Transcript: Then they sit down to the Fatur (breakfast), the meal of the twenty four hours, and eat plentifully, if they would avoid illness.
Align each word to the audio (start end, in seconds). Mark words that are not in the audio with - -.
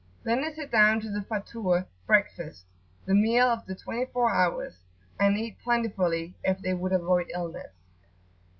Then 0.23 0.41
they 0.41 0.51
sit 0.51 0.71
down 0.71 0.99
to 1.01 1.11
the 1.11 1.21
Fatur 1.21 1.85
(breakfast), 2.07 2.65
the 3.05 3.13
meal 3.13 3.45
of 3.45 3.67
the 3.67 3.75
twenty 3.75 4.05
four 4.07 4.31
hours, 4.31 4.79
and 5.19 5.37
eat 5.37 5.59
plentifully, 5.63 6.33
if 6.43 6.57
they 6.59 6.73
would 6.73 6.91
avoid 6.91 7.27
illness. 7.35 7.69